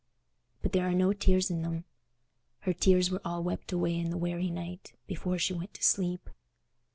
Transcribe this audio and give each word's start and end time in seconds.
But 0.63 0.71
there 0.71 0.87
are 0.89 0.95
no 0.95 1.13
tears 1.13 1.51
in 1.51 1.61
them: 1.61 1.85
her 2.61 2.73
tears 2.73 3.11
were 3.11 3.21
all 3.23 3.43
wept 3.43 3.71
away 3.71 3.95
in 3.95 4.09
the 4.09 4.17
weary 4.17 4.49
night, 4.49 4.93
before 5.05 5.37
she 5.37 5.53
went 5.53 5.75
to 5.75 5.83
sleep. 5.83 6.27